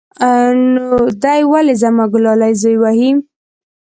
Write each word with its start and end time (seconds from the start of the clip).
نو 0.73 0.87
دى 1.23 1.37
ولې 1.51 1.73
زما 1.83 2.05
گلالى 2.13 2.49
زوى 2.61 2.77
وهي. 2.81 3.11